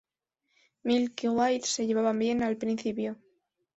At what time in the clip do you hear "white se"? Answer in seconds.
1.27-1.85